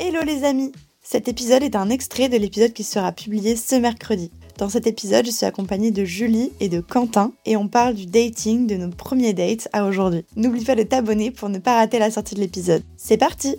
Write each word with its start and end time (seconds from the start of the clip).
Hello 0.00 0.20
les 0.24 0.44
amis 0.44 0.70
Cet 1.02 1.26
épisode 1.26 1.64
est 1.64 1.74
un 1.74 1.90
extrait 1.90 2.28
de 2.28 2.36
l'épisode 2.36 2.72
qui 2.72 2.84
sera 2.84 3.10
publié 3.10 3.56
ce 3.56 3.74
mercredi. 3.74 4.30
Dans 4.56 4.68
cet 4.68 4.86
épisode, 4.86 5.26
je 5.26 5.32
suis 5.32 5.44
accompagnée 5.44 5.90
de 5.90 6.04
Julie 6.04 6.52
et 6.60 6.68
de 6.68 6.78
Quentin 6.80 7.32
et 7.44 7.56
on 7.56 7.66
parle 7.66 7.94
du 7.94 8.06
dating 8.06 8.68
de 8.68 8.76
nos 8.76 8.90
premiers 8.90 9.32
dates 9.32 9.68
à 9.72 9.84
aujourd'hui. 9.84 10.24
N'oublie 10.36 10.64
pas 10.64 10.76
de 10.76 10.84
t'abonner 10.84 11.32
pour 11.32 11.48
ne 11.48 11.58
pas 11.58 11.74
rater 11.74 11.98
la 11.98 12.12
sortie 12.12 12.36
de 12.36 12.40
l'épisode. 12.40 12.84
C'est 12.96 13.16
parti 13.16 13.56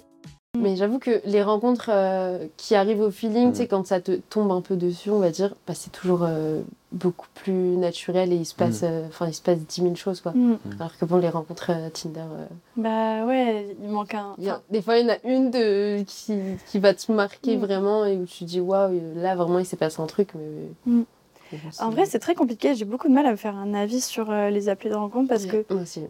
Mais 0.57 0.75
j'avoue 0.75 0.97
que 0.97 1.21
les 1.25 1.43
rencontres 1.43 1.89
euh, 1.93 2.47
qui 2.57 2.73
arrivent 2.73 3.01
au 3.01 3.11
feeling, 3.11 3.51
tu 3.51 3.57
sais, 3.59 3.67
quand 3.67 3.85
ça 3.85 4.01
te 4.01 4.13
tombe 4.13 4.51
un 4.51 4.61
peu 4.61 4.75
dessus, 4.75 5.11
on 5.11 5.19
va 5.19 5.29
dire, 5.29 5.53
bah, 5.67 5.75
c'est 5.75 5.91
toujours 5.91 6.23
euh, 6.23 6.61
beaucoup 6.91 7.27
plus 7.35 7.53
naturel 7.53 8.33
et 8.33 8.35
il 8.35 8.45
se 8.47 8.55
passe, 8.55 8.81
euh, 8.81 9.05
enfin, 9.07 9.27
il 9.27 9.33
se 9.35 9.43
passe 9.43 9.59
10 9.59 9.81
000 9.83 9.95
choses, 9.95 10.21
quoi. 10.21 10.31
Mm. 10.31 10.57
Alors 10.79 10.97
que 10.97 11.05
bon, 11.05 11.17
les 11.17 11.29
rencontres 11.29 11.69
euh, 11.69 11.89
Tinder, 11.91 12.21
euh, 12.21 12.45
Bah 12.77 13.27
ouais, 13.27 13.67
il 13.79 13.89
manque 13.89 14.15
un. 14.15 14.33
il 14.39 14.45
y 14.45 14.49
a- 14.49 14.59
des 14.71 14.81
fois, 14.81 14.97
il 14.97 15.05
y 15.05 15.11
en 15.11 15.13
a 15.13 15.17
une 15.23 15.51
de, 15.51 16.01
qui, 16.07 16.35
qui 16.65 16.79
va 16.79 16.95
te 16.95 17.11
marquer 17.11 17.55
Mm. 17.55 17.59
vraiment 17.61 18.05
et 18.05 18.17
où 18.17 18.25
tu 18.25 18.43
dis, 18.43 18.59
waouh, 18.59 18.99
là, 19.17 19.35
vraiment, 19.35 19.59
il 19.59 19.65
s'est 19.67 19.77
passé 19.77 20.01
un 20.01 20.07
truc, 20.07 20.29
mais. 20.33 20.91
Mm. 20.91 21.03
En 21.79 21.89
vrai, 21.91 22.05
c'est 22.07 22.19
très 22.19 22.33
compliqué. 22.35 22.73
J'ai 22.73 22.85
beaucoup 22.85 23.07
de 23.07 23.13
mal 23.13 23.25
à 23.27 23.31
me 23.31 23.35
faire 23.35 23.55
un 23.55 23.73
avis 23.75 24.01
sur 24.01 24.29
euh, 24.31 24.49
les 24.49 24.67
applis 24.69 24.89
de 24.89 24.95
rencontre 24.95 25.27
parce 25.29 25.45
que 25.45 25.63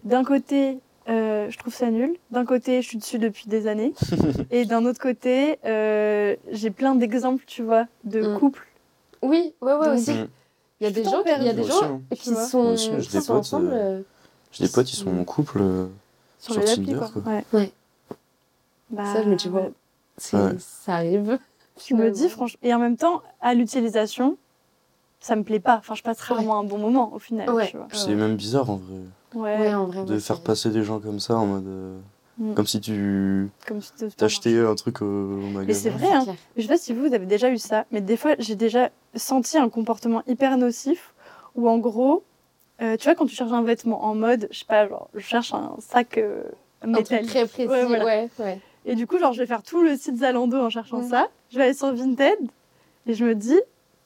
d'un 0.06 0.24
côté, 0.26 0.80
euh, 1.10 1.50
je 1.50 1.58
trouve 1.58 1.74
ça 1.74 1.90
nul. 1.90 2.16
D'un 2.32 2.46
côté, 2.46 2.82
je 2.82 2.88
suis 2.88 2.98
dessus 2.98 3.18
depuis 3.20 3.48
des 3.48 3.68
années. 3.68 3.94
et 4.52 4.66
d'un 4.66 4.86
autre 4.86 5.00
côté, 5.00 5.58
euh, 5.66 6.36
j'ai 6.52 6.70
plein 6.72 6.96
d'exemples, 6.96 7.44
tu 7.48 7.64
vois, 7.64 7.86
de 8.04 8.22
Mm. 8.22 8.40
couples. 8.40 8.68
Oui, 9.22 9.54
ouais, 9.62 9.74
ouais, 9.74 9.86
Donc, 9.88 9.96
aussi. 9.98 10.12
Mm. 10.14 10.28
Il 10.82 10.84
y 10.84 10.88
a 10.88 10.90
je 10.90 10.94
des 10.96 11.04
gens, 11.04 11.22
il 11.26 11.44
y 11.44 11.50
a 11.50 11.54
des 11.54 11.64
gens 11.64 12.02
aussi, 12.12 12.22
qui 12.22 12.30
Tu 12.30 12.34
vois. 12.36 12.46
sont, 12.46 12.60
aussi, 12.60 12.90
qui 12.92 12.96
des 13.12 13.22
sont 13.22 13.34
potes, 13.34 13.40
ensemble. 13.42 13.70
euh, 13.74 14.02
J'ai 14.52 14.66
des 14.66 14.72
potes 14.72 14.86
qui 14.88 14.96
sont 14.96 15.10
en 15.18 15.24
couple. 15.26 15.62
Sur, 16.40 16.54
Sur 16.54 16.62
les 16.62 16.70
applis, 16.72 16.86
Tinder, 16.86 16.98
quoi. 17.00 17.10
quoi. 17.10 17.32
Ouais. 17.34 17.44
Ouais. 17.52 17.72
Bah, 18.92 19.14
Ça, 19.14 19.24
je 19.24 19.28
me 19.30 19.36
dis, 19.36 19.50
ouais. 19.50 19.62
bon, 20.32 20.38
Ouais. 20.38 20.56
ça 20.60 20.96
arrive. 20.96 21.38
Je 21.88 21.94
me 21.96 22.10
dis, 22.12 22.30
franchement. 22.30 22.60
Et 22.64 22.74
en 22.74 22.80
même 22.80 22.96
temps, 22.98 23.22
à 23.42 23.54
l'utilisation, 23.54 24.38
ça 25.20 25.36
me 25.36 25.44
plaît 25.44 25.60
pas. 25.60 25.78
Enfin, 25.78 25.96
je 25.96 26.02
passe 26.04 26.22
rarement 26.22 26.60
un 26.60 26.64
bon 26.64 26.78
moment 26.78 27.12
au 27.14 27.20
final. 27.20 27.50
Ouais. 27.50 27.68
Tu 27.70 27.78
vois. 27.78 27.88
C'est 27.92 28.16
même 28.16 28.36
bizarre 28.38 28.70
en 28.70 28.76
vrai. 28.78 29.00
Ouais. 29.34 29.58
Ouais, 29.60 29.74
en 29.74 29.86
vrai. 29.86 30.06
De 30.06 30.14
ouais, 30.14 30.20
faire 30.20 30.42
passer 30.42 30.70
des 30.70 30.84
gens 30.84 31.00
comme 31.00 31.20
ça 31.20 31.36
en 31.36 31.46
mode. 31.46 31.68
euh, 31.68 32.00
Mm. 32.42 32.54
Comme 32.54 32.68
si 32.68 32.80
tu 32.80 33.50
Comme 33.68 33.82
si 33.82 33.92
t'achetais 34.16 34.58
un 34.60 34.74
truc 34.76 35.02
au, 35.02 35.06
au 35.06 35.38
magasin. 35.50 35.66
Mais 35.68 35.74
c'est 35.74 35.90
vrai, 35.90 36.08
hein. 36.10 36.26
Je 36.56 36.62
sais 36.62 36.68
pas 36.70 36.78
si 36.78 36.94
vous, 36.94 37.06
vous 37.06 37.14
avez 37.14 37.26
déjà 37.26 37.50
eu 37.50 37.58
ça, 37.58 37.84
mais 37.92 38.00
des 38.00 38.16
fois, 38.16 38.36
j'ai 38.40 38.56
déjà 38.56 38.92
senti 39.14 39.58
un 39.58 39.68
comportement 39.68 40.24
hyper 40.26 40.58
nocif 40.58 41.14
où, 41.56 41.68
en 41.68 41.80
gros, 41.80 42.24
euh, 42.82 42.96
tu 42.96 43.04
vois, 43.04 43.16
quand 43.16 43.26
tu 43.26 43.36
cherches 43.36 43.52
un 43.52 43.64
vêtement 43.64 44.06
en 44.06 44.16
mode, 44.16 44.48
je 44.52 44.60
sais 44.60 44.66
pas, 44.66 44.88
genre, 44.88 45.10
je 45.16 45.20
cherche 45.20 45.54
un 45.54 45.76
sac 45.80 46.18
euh, 46.18 46.44
Un 46.82 46.94
truc 47.04 47.24
très 47.28 47.46
précis. 47.46 47.68
Ouais, 47.68 47.84
voilà. 47.84 48.06
ouais, 48.06 48.30
ouais. 48.40 48.60
Et 48.86 48.96
du 48.96 49.06
coup, 49.06 49.20
genre, 49.20 49.34
je 49.34 49.40
vais 49.40 49.46
faire 49.46 49.62
tout 49.62 49.84
le 49.84 49.98
site 49.98 50.20
Zalando 50.20 50.58
en 50.62 50.70
cherchant 50.70 51.02
Ouais. 51.02 51.10
ça. 51.10 51.28
Je 51.52 51.58
vais 51.58 51.66
aller 51.66 51.74
sur 51.74 51.94
Vinted 51.94 52.38
et 53.06 53.14
je 53.16 53.26
me 53.26 53.36
dis, 53.36 53.60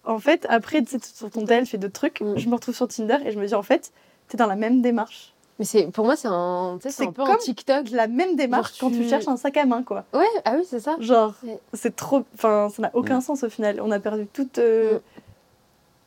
en 0.06 0.18
fait, 0.18 0.48
après, 0.50 0.82
tu 0.82 0.90
sais, 0.90 0.98
sur 1.04 1.30
ton 1.30 1.46
tel, 1.46 1.68
fais 1.68 1.78
d'autres 1.78 1.94
trucs. 1.94 2.20
Mm. 2.22 2.36
Je 2.38 2.50
me 2.50 2.56
retrouve 2.56 2.74
sur 2.76 2.88
Tinder 2.88 3.18
et 3.26 3.32
je 3.32 3.40
me 3.40 3.46
dis, 3.46 3.54
en 3.54 3.62
fait, 3.62 3.92
t'es 4.28 4.38
dans 4.38 4.48
la 4.48 4.56
même 4.56 4.82
démarche. 4.82 5.34
Mais 5.60 5.66
c'est 5.66 5.86
pour 5.92 6.06
moi, 6.06 6.16
c'est 6.16 6.28
un, 6.30 6.78
tu 6.82 6.90
c'est 6.90 6.96
C'est 6.96 7.08
un 7.08 7.12
peu 7.12 7.22
un 7.22 7.36
TikTok. 7.38 7.92
La 7.92 8.08
même 8.08 8.36
démarche 8.36 8.80
quand 8.80 8.90
tu 8.90 8.98
tu- 9.04 9.10
cherches 9.10 9.28
un 9.28 9.38
sac 9.38 9.56
à 9.58 9.66
main, 9.66 9.84
quoi. 9.84 10.04
Ouais, 10.14 10.26
ah 10.46 10.56
oui, 10.58 10.64
c'est 10.68 10.80
ça. 10.80 10.96
Genre, 11.00 11.36
Ouais. 11.44 11.60
c'est 11.74 11.96
trop. 11.96 12.24
Enfin, 12.34 12.70
ça 12.76 12.82
n'a 12.82 12.92
aucun 12.96 13.20
Mm. 13.20 13.22
sens 13.22 13.44
au 13.44 13.50
final. 13.50 13.80
On 13.82 13.92
a 13.92 14.00
perdu 14.00 14.26
toute, 14.34 14.58
euh, 14.58 14.96
Mm. 14.98 15.02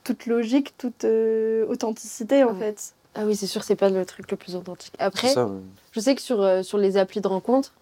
toute 0.05 0.27
logique, 0.27 0.77
toute 0.79 1.05
euh, 1.05 1.65
authenticité 1.69 2.43
en 2.45 2.55
fait. 2.55 2.93
Ah 3.15 3.25
oui, 3.25 3.35
c'est 3.37 3.47
sûr, 3.47 3.63
c'est 3.65 3.77
pas 3.77 3.89
le 3.89 4.05
truc 4.05 4.31
le 4.31 4.37
plus 4.37 4.57
authentique. 4.57 4.93
C'est 4.99 5.03
Après, 5.05 5.29
ça, 5.29 5.47
ouais. 5.47 5.61
je 5.93 6.01
sais 6.01 6.15
que 6.15 6.21
sur, 6.21 6.43
euh, 6.43 6.63
sur 6.63 6.77
les 6.77 6.97
applis 6.99 7.21
de 7.21 7.29
rencontre, 7.29 7.73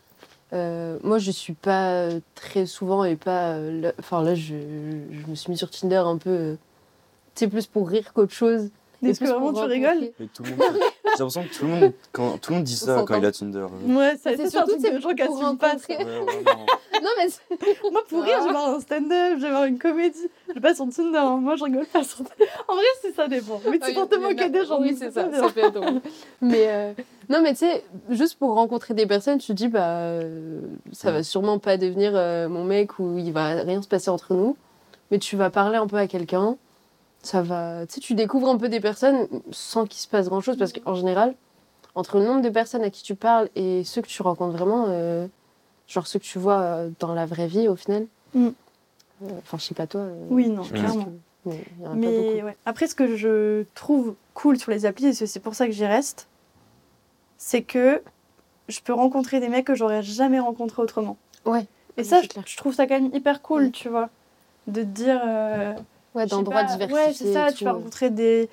euh, 0.53 0.99
moi, 1.03 1.19
je 1.19 1.31
suis 1.33 1.55
pas 1.55 1.89
euh, 1.91 2.21
très 2.35 2.67
souvent 2.67 3.05
et 3.05 3.17
pas. 3.17 3.53
euh, 3.55 3.81
là- 3.81 3.93
Enfin, 3.99 4.23
là, 4.23 4.35
je, 4.35 4.55
je 4.55 5.27
me 5.31 5.35
suis 5.35 5.51
mis 5.51 5.57
sur 5.59 5.71
Tinder 5.71 5.97
un 5.97 6.19
peu. 6.19 6.31
euh, 6.31 6.55
tu 7.35 7.41
sais, 7.41 7.49
plus 7.49 7.67
pour 7.67 7.89
rire 7.89 8.13
qu'autre 8.13 8.33
chose. 8.33 8.69
Est-ce 9.11 9.21
que 9.21 9.27
vraiment 9.27 9.53
tu 9.53 9.61
rigoles 9.61 10.11
Mais 10.19 10.27
tout 10.33 10.43
le 10.43 10.51
monde. 10.51 10.61
J'ai 11.05 11.11
l'impression 11.19 11.43
que 11.45 11.55
tout 11.55 11.65
le 11.65 11.71
monde, 11.71 11.93
quand, 12.13 12.39
tout 12.41 12.51
le 12.53 12.57
monde 12.57 12.65
dit 12.65 12.77
ça 12.77 13.05
quand 13.07 13.19
il 13.19 13.25
a 13.25 13.33
Tinder. 13.33 13.59
euh. 13.59 13.95
Ouais, 13.95 14.15
C'est 14.23 14.51
surtout, 14.51 14.77
de 14.77 15.01
gens 15.01 15.11
qui 15.15 15.23
pour 15.25 15.37
assument 15.37 15.57
pas. 15.59 15.75
Non, 17.03 17.11
mais 17.19 17.57
Moi, 17.93 18.03
pour 18.09 18.23
rire, 18.23 18.39
je 18.41 18.47
vais 18.47 18.53
voir 18.53 18.75
un 18.75 18.81
stand-up, 18.81 19.35
je 19.37 19.43
vais 19.43 19.51
voir 19.51 19.65
une 19.65 19.79
comédie. 19.79 20.29
Je 20.49 20.55
vais 20.55 20.61
pas 20.61 20.75
sur 20.75 20.89
Tinder, 20.89 21.19
hein. 21.19 21.39
moi 21.41 21.57
je 21.57 21.65
rigole 21.65 21.87
pas 21.87 22.03
sur 22.03 22.21
En 22.69 22.75
vrai, 22.75 22.85
c'est 23.03 23.15
ça 23.15 23.29
dépend. 23.29 23.61
Mais 23.71 23.79
tu 23.79 23.87
Oui, 23.89 23.95
peux 23.95 24.07
te 24.07 24.21
moquer 24.21 24.49
des 24.49 24.65
gens. 24.65 24.81
Oui, 24.81 24.97
c'est 24.99 25.11
ça, 25.11 25.31
ça 25.31 25.47
être 25.57 25.73
drôle. 25.75 26.01
Mais 26.41 26.67
euh, 26.69 26.93
non, 27.29 27.41
mais 27.43 27.53
tu 27.53 27.61
sais, 27.61 27.85
juste 28.11 28.39
pour 28.39 28.55
rencontrer 28.55 28.93
des 28.95 29.07
personnes, 29.07 29.39
tu 29.39 29.49
te 29.49 29.53
dis, 29.53 29.69
bah, 29.69 29.97
euh, 29.99 30.61
ça 30.93 31.11
va 31.11 31.23
sûrement 31.23 31.59
pas 31.59 31.77
devenir 31.77 32.13
euh, 32.15 32.49
mon 32.49 32.65
mec 32.65 32.99
ou 32.99 33.19
il 33.19 33.33
va 33.33 33.63
rien 33.63 33.81
se 33.81 33.89
passer 33.89 34.11
entre 34.11 34.35
nous. 34.35 34.57
Mais 35.11 35.19
tu 35.19 35.37
vas 35.37 35.51
parler 35.51 35.77
un 35.77 35.87
peu 35.87 35.97
à 35.97 36.07
quelqu'un, 36.07 36.57
ça 37.25 37.43
va. 37.43 37.87
Tu 37.87 37.95
sais, 37.95 38.01
tu 38.01 38.15
découvres 38.15 38.49
un 38.49 38.57
peu 38.59 38.69
des 38.69 38.81
personnes 38.81 39.27
sans 39.51 39.87
qu'il 39.87 40.01
se 40.01 40.09
passe 40.09 40.29
grand 40.29 40.41
chose 40.41 40.57
parce 40.57 40.73
qu'en 40.73 40.95
général, 40.95 41.35
entre 41.95 42.19
le 42.19 42.25
nombre 42.27 42.43
de 42.43 42.51
personnes 42.51 42.83
à 42.83 42.91
qui 42.91 43.03
tu 43.03 43.15
parles 43.15 43.49
et 43.57 43.83
ceux 43.85 44.03
que 44.03 44.07
tu 44.09 44.23
rencontres 44.23 44.57
vraiment, 44.57 44.87
euh, 44.89 45.27
genre 45.89 46.07
ceux 46.07 46.19
que 46.19 46.25
tu 46.25 46.39
vois 46.39 46.61
euh, 46.61 46.91
dans 47.01 47.15
la 47.15 47.27
vraie 47.27 47.47
vie 47.47 47.69
au 47.69 47.77
final. 47.77 48.07
Mm. 48.35 48.49
euh, 49.23 49.29
Enfin, 49.39 49.59
je 49.59 49.65
sais 49.65 49.75
pas 49.75 49.87
toi. 49.87 50.07
Oui, 50.31 50.49
non, 50.49 50.63
clairement. 50.63 51.05
que- 51.05 51.11
mais 51.47 51.57
y 51.81 51.87
en 51.87 51.87
a 51.87 51.89
pas 51.91 51.95
Mais 51.97 52.33
beaucoup. 52.35 52.47
ouais. 52.47 52.57
après, 52.67 52.87
ce 52.87 52.95
que 52.95 53.17
je 53.17 53.65
trouve 53.75 54.15
cool 54.35 54.59
sur 54.59 54.71
les 54.71 54.87
applis, 54.87 55.07
et 55.07 55.13
c'est 55.13 55.41
pour 55.41 55.55
ça 55.55 55.67
que 55.67 55.73
j'y 55.73 55.85
reste, 55.87 56.27
c'est 57.39 57.63
que 57.63 58.03
je 58.69 58.81
peux 58.81 58.95
rencontrer 58.95 59.41
des 59.41 59.49
mecs 59.49 59.67
que 59.67 59.75
j'aurais 59.75 60.03
jamais 60.03 60.41
rencontrés 60.41 60.81
autrement. 60.83 61.17
Ouais. 61.45 61.67
Et 61.97 62.01
Oui, 62.01 62.05
ça, 62.05 62.23
je, 62.23 62.57
trouve 62.57 62.75
ça 62.75 62.87
quand 62.87 62.99
même 63.01 63.11
hyper 63.15 63.43
cool, 63.43 63.71
tu 63.71 63.89
vois. 63.89 64.09
De 64.67 64.81
te 64.83 64.87
dire. 64.87 65.21
euh, 65.25 65.75
Ouais, 65.75 65.81
je 66.15 66.21
sais 66.23 66.27
d'endroits 66.37 66.63
diversifiés. 66.65 66.95
Ouais, 67.07 67.13
c'est 67.13 67.33
ça, 67.33 67.53
tu 67.53 67.65
vas 67.65 67.73
rencontrer 67.73 68.11
des, 68.11 68.49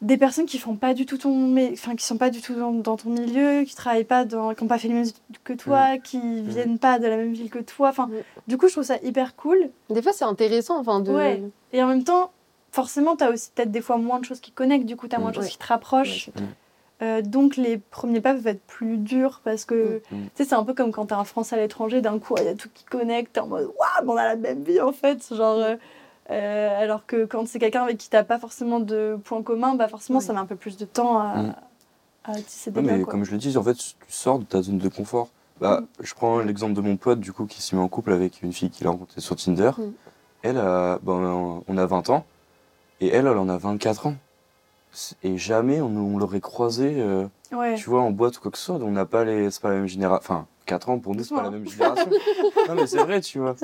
des 0.00 0.16
personnes 0.16 0.46
qui 0.46 0.58
font 0.58 0.74
pas 0.76 0.94
du 0.94 1.06
tout 1.06 1.18
ton. 1.18 1.30
Mais, 1.48 1.70
enfin, 1.72 1.94
qui 1.94 2.04
sont 2.04 2.16
pas 2.16 2.30
du 2.30 2.40
tout 2.40 2.54
dans, 2.54 2.72
dans 2.72 2.96
ton 2.96 3.10
milieu, 3.10 3.62
qui 3.64 3.74
travaillent 3.74 4.04
pas 4.04 4.24
dans. 4.24 4.54
qui 4.54 4.64
n'ont 4.64 4.68
pas 4.68 4.78
fait 4.78 4.88
les 4.88 4.94
mêmes 4.94 5.04
études 5.04 5.38
que 5.44 5.52
toi, 5.52 5.98
qui 5.98 6.18
viennent 6.42 6.78
pas 6.78 6.98
de 6.98 7.06
la 7.06 7.16
même 7.16 7.32
ville 7.32 7.50
que 7.50 7.60
toi. 7.60 7.90
Enfin, 7.90 8.06
Mm. 8.06 8.12
du 8.48 8.56
coup, 8.58 8.66
je 8.68 8.72
trouve 8.72 8.84
ça 8.84 8.96
hyper 9.02 9.36
cool. 9.36 9.70
Des 9.90 10.02
fois, 10.02 10.12
c'est 10.12 10.24
intéressant, 10.24 10.78
enfin, 10.80 11.00
de... 11.00 11.12
Ouais. 11.12 11.42
Et 11.72 11.82
en 11.82 11.86
même 11.86 12.04
temps, 12.04 12.32
forcément, 12.72 13.16
tu 13.16 13.24
as 13.24 13.30
aussi 13.30 13.50
peut-être 13.54 13.70
des 13.70 13.80
fois 13.82 13.96
moins 13.98 14.18
de 14.18 14.24
choses 14.24 14.40
qui 14.40 14.50
connectent, 14.50 14.86
du 14.86 14.96
coup, 14.96 15.06
tu 15.08 15.14
as 15.14 15.18
moins 15.18 15.30
de 15.30 15.36
Mm. 15.36 15.40
choses 15.40 15.44
Ouais. 15.44 15.50
qui 15.50 15.58
te 15.58 15.66
rapprochent. 15.66 16.30
Ouais. 16.34 16.42
Euh, 17.02 17.20
donc, 17.20 17.56
les 17.56 17.78
premiers 17.78 18.20
pas 18.20 18.32
peuvent 18.32 18.46
être 18.46 18.62
plus 18.66 18.96
durs 18.96 19.40
parce 19.44 19.64
que, 19.64 20.02
Mm. 20.10 20.16
tu 20.16 20.30
sais, 20.34 20.44
c'est 20.44 20.54
un 20.54 20.62
peu 20.64 20.72
comme 20.74 20.90
quand 20.92 21.06
tu 21.06 21.14
as 21.14 21.18
un 21.18 21.24
Français 21.24 21.56
à 21.56 21.58
l'étranger, 21.58 22.00
d'un 22.00 22.18
coup, 22.18 22.34
il 22.38 22.44
y 22.44 22.48
a 22.48 22.54
tout 22.54 22.68
qui 22.72 22.84
connecte, 22.84 23.32
t'es 23.34 23.40
en 23.40 23.46
mode, 23.48 23.64
waouh, 23.78 24.10
on 24.12 24.16
a 24.16 24.24
la 24.24 24.36
même 24.36 24.62
vie 24.62 24.80
en 24.80 24.92
fait. 24.92 25.34
Genre, 25.34 25.58
euh, 25.58 25.76
euh, 26.30 26.80
alors 26.82 27.06
que 27.06 27.24
quand 27.24 27.46
c'est 27.46 27.58
quelqu'un 27.58 27.82
avec 27.82 27.98
qui 27.98 28.08
t'as 28.08 28.22
pas 28.24 28.38
forcément 28.38 28.80
de 28.80 29.18
points 29.24 29.42
communs, 29.42 29.74
bah 29.74 29.88
forcément, 29.88 30.20
ça 30.20 30.32
met 30.32 30.38
un 30.38 30.46
peu 30.46 30.56
plus 30.56 30.76
de 30.76 30.84
temps 30.84 31.18
à, 31.18 31.42
Mm. 31.42 31.54
à 32.24 32.34
tisser 32.36 32.70
des 32.70 32.80
liens. 32.82 32.96
mais 32.98 33.02
quoi. 33.02 33.10
comme 33.12 33.24
je 33.24 33.32
le 33.32 33.38
dis, 33.38 33.56
en 33.56 33.62
fait, 33.62 33.74
tu 33.74 33.94
sors 34.08 34.38
de 34.38 34.44
ta 34.44 34.62
zone 34.62 34.78
de 34.78 34.88
confort. 34.88 35.28
Bah, 35.60 35.80
Mm. 35.80 35.86
je 36.04 36.14
prends 36.14 36.38
l'exemple 36.38 36.74
de 36.74 36.80
mon 36.80 36.96
pote, 36.96 37.20
du 37.20 37.32
coup, 37.32 37.46
qui 37.46 37.60
s'est 37.62 37.76
mis 37.76 37.82
en 37.82 37.88
couple 37.88 38.12
avec 38.12 38.42
une 38.42 38.52
fille 38.52 38.70
qu'il 38.70 38.86
a 38.86 38.90
rencontrée 38.90 39.20
sur 39.20 39.36
Tinder. 39.36 39.72
Mm. 39.78 39.82
Elle, 40.42 40.58
a, 40.58 40.98
bon, 41.02 41.62
on 41.68 41.76
a 41.78 41.86
20 41.86 42.10
ans, 42.10 42.24
et 43.00 43.08
elle, 43.08 43.26
elle 43.26 43.38
en 43.38 43.48
a 43.48 43.56
24 43.58 44.06
ans. 44.08 44.14
Et 45.22 45.38
jamais 45.38 45.80
on, 45.80 45.86
on 45.86 46.18
l'aurait 46.18 46.40
croisé, 46.40 46.96
euh, 46.98 47.26
Ouais. 47.52 47.76
tu 47.76 47.88
vois, 47.90 48.02
en 48.02 48.10
boîte 48.10 48.36
ou 48.38 48.40
quoi 48.40 48.50
que 48.50 48.58
ce 48.58 48.64
soit. 48.64 48.74
On 48.76 48.90
n'a 48.90 49.06
pas 49.06 49.24
les, 49.24 49.50
c'est 49.50 49.60
pas 49.62 49.70
la 49.70 49.76
même 49.76 49.86
génération. 49.86 50.18
Enfin, 50.22 50.46
4 50.72 50.88
ans 50.88 50.98
pour 50.98 51.14
nous, 51.14 51.22
c'est 51.22 51.34
pas 51.34 51.42
la 51.42 51.50
même 51.50 51.68
génération. 51.68 52.10
non, 52.68 52.74
mais 52.74 52.86
c'est 52.86 52.98
vrai, 52.98 53.20
tu 53.20 53.38
vois. 53.38 53.54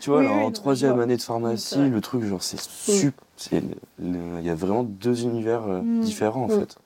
Tu 0.00 0.10
vois, 0.10 0.20
Oui, 0.20 0.26
en 0.26 0.50
troisième 0.50 0.98
année 0.98 1.16
de 1.16 1.22
pharmacie, 1.22 1.88
le 1.88 2.00
truc, 2.00 2.24
genre, 2.24 2.42
c'est 2.42 2.58
super. 2.60 3.12
c'est 3.36 3.60
le- 4.00 4.38
Il 4.40 4.44
y 4.46 4.50
a 4.50 4.54
vraiment 4.56 4.82
deux 4.82 5.22
univers 5.22 5.62
euh, 5.68 5.80
Mm. 5.82 6.00
différents, 6.00 6.44
en 6.44 6.48
Mm. 6.48 6.60
fait. 6.60 6.76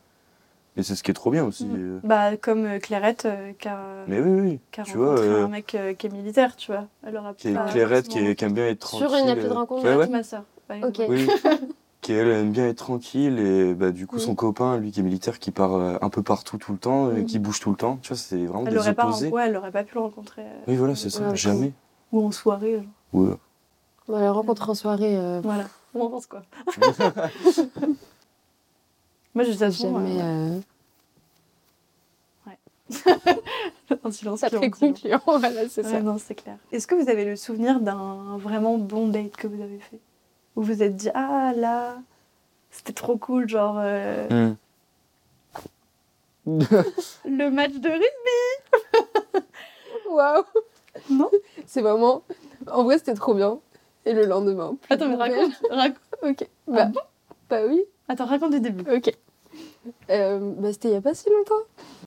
Et 0.77 0.83
c'est 0.83 0.97
ce 0.97 1.03
qui 1.05 1.13
est 1.13 1.15
trop 1.15 1.31
bien 1.31 1.45
aussi. 1.47 1.65
Mm. 1.65 1.77
euh. 1.77 2.01
Bah, 2.05 2.37
comme 2.37 2.67
euh, 2.67 2.79
Clarette 2.79 3.27
qui 3.59 3.69
a, 3.69 3.79
Mais 4.09 4.21
oui, 4.21 4.41
oui. 4.41 4.61
a 4.77 4.83
tu 4.83 4.99
vois, 4.99 5.19
euh, 5.19 5.45
un 5.45 5.49
mec 5.49 5.75
euh, 5.77 5.95
qui 5.95 6.09
est 6.09 6.11
militaire, 6.11 6.57
tu 6.57 6.73
vois. 6.73 6.87
Aura 7.07 7.33
qui 7.33 7.49
est 7.49 7.71
Clairette, 7.71 8.09
qui, 8.09 8.19
est- 8.19 8.35
qui 8.35 8.45
aime 8.45 8.53
bien 8.53 8.67
être 8.69 8.87
Sur 8.89 9.07
tranquille. 9.09 9.25
une 9.25 9.31
appli 9.31 9.45
de 9.45 9.49
rencontre, 9.55 9.85
Ouais, 9.85 9.95
ouais. 9.97 10.09
ma 10.09 10.23
soeur. 10.23 10.43
Ok. 10.83 11.01
Oui, 11.09 11.27
qui 12.05 12.13
elle 12.13 12.29
aime 12.29 12.53
bien 12.53 12.69
être 12.69 12.77
tranquille 12.79 13.39
et 13.39 13.73
bah, 13.75 13.91
du 13.91 14.07
coup 14.07 14.19
son 14.19 14.35
copain, 14.35 14.77
lui 14.77 14.93
qui 14.93 15.01
est 15.01 15.03
militaire, 15.03 15.39
qui 15.39 15.51
part 15.51 15.73
euh, 15.75 15.97
un 16.03 16.11
peu 16.11 16.23
partout 16.23 16.59
tout 16.59 16.73
le 16.73 16.79
temps, 16.79 17.11
et 17.11 17.23
Mm. 17.23 17.25
qui 17.25 17.39
bouge 17.39 17.61
tout 17.61 17.71
le 17.71 17.77
temps. 17.77 17.97
Tu 18.03 18.09
vois, 18.09 18.17
c'est 18.19 18.45
vraiment 18.45 18.65
Elle 18.67 18.75
des 18.75 18.79
aurait 18.79 18.95
pas, 18.95 19.11
ouais, 19.31 19.47
elle 19.49 19.57
aurait 19.57 19.73
pas 19.73 19.85
pu 19.85 19.95
le 19.95 20.01
rencontrer. 20.03 20.43
euh, 20.43 20.61
Oui, 20.69 20.77
voilà, 20.77 20.95
c'est 20.95 21.09
ça. 21.09 21.31
Ouais, 21.31 21.37
Jamais. 21.37 21.73
Ou 22.13 22.23
en 22.27 22.31
soirée. 22.31 22.75
genre. 22.77 22.85
Ouais. 23.23 23.35
Bah, 24.07 24.21
la 24.21 24.33
rencontre 24.33 24.69
en 24.69 24.75
soirée, 24.75 25.17
euh, 25.17 25.41
Voilà. 25.45 25.65
On 25.95 26.03
en 26.03 26.11
pense 26.11 26.27
quoi 26.27 26.43
Moi, 29.35 29.45
je 29.45 29.53
souvent, 29.53 29.73
jamais. 30.01 30.21
euh, 30.21 30.59
euh, 30.59 30.61
un 34.05 34.11
silence 34.11 34.41
Ça 34.41 34.51
long. 34.51 34.61
concluant, 34.71 35.21
voilà, 35.25 35.67
c'est 35.71 35.83
Ouais, 35.85 35.91
ça. 35.91 36.01
non, 36.03 36.19
c'est 36.19 36.35
clair. 36.35 36.59
Est-ce 36.71 36.87
que 36.87 36.95
vous 36.95 37.09
avez 37.09 37.25
le 37.25 37.35
souvenir 37.35 37.81
d'un 37.81 38.37
vraiment 38.37 38.77
bon 38.77 39.09
date 39.09 39.37
que 39.37 39.47
vous 39.47 39.63
avez 39.63 39.79
fait? 39.79 40.01
Où 40.57 40.63
vous 40.63 40.83
êtes 40.83 40.97
dit, 40.97 41.11
ah 41.15 41.53
là, 41.57 41.97
c'était 42.71 42.93
trop 42.93 43.17
cool, 43.17 43.49
genre 43.49 43.77
euh, 43.79 44.53
Mm. 46.47 46.59
le 47.25 47.49
match 47.51 47.73
de 47.73 47.89
rugby 47.89 49.47
Waouh 50.11 50.45
Non 51.11 51.31
C'est 51.67 51.81
vraiment. 51.81 52.23
En 52.71 52.85
vrai, 52.85 52.99
c'était 52.99 53.15
trop 53.15 53.33
bien. 53.33 53.61
Et 54.05 54.13
le 54.13 54.27
lendemain. 54.27 54.77
Attends, 54.91 55.09
mais 55.09 55.15
raconte. 55.17 55.53
raconte. 55.71 55.99
Ok. 56.23 56.47
Bah, 56.69 56.85
bon? 56.87 57.01
bah 57.49 57.61
oui. 57.67 57.83
Attends, 58.09 58.27
raconte 58.27 58.51
du 58.53 58.61
début. 58.61 58.85
Ok. 58.95 59.11
Euh, 60.11 60.39
bah, 60.59 60.71
c'était 60.73 60.89
il 60.89 60.93
y 60.95 60.97
a 60.97 61.01
pas 61.01 61.15
si 61.15 61.31
longtemps. 61.31 61.55